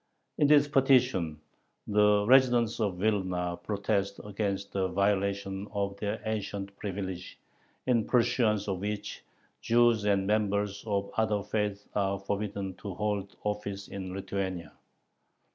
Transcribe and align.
In 0.39 0.47
this 0.47 0.67
petition 0.67 1.39
the 1.85 2.25
residents 2.25 2.79
of 2.79 2.97
Vilna 2.97 3.55
protest 3.61 4.19
against 4.25 4.71
the 4.71 4.87
violation 4.87 5.67
of 5.71 5.95
their 5.97 6.19
ancient 6.25 6.75
privilege, 6.77 7.37
in 7.85 8.05
pursuance 8.07 8.67
of 8.67 8.79
which 8.79 9.23
"Jews 9.61 10.03
and 10.05 10.25
members 10.25 10.83
of 10.87 11.11
other 11.17 11.43
faiths 11.43 11.87
are 11.93 12.17
forbidden 12.17 12.73
to 12.77 12.95
hold 12.95 13.35
office" 13.43 13.87
in 13.89 14.11
Lithuania. 14.15 14.73